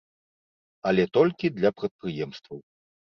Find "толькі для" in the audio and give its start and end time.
1.17-1.69